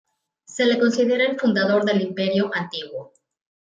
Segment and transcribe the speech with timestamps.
[0.45, 3.13] Se le considera el fundador del Imperio Antiguo.